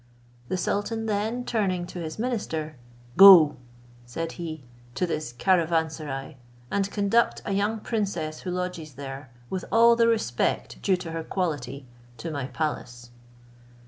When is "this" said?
5.05-5.31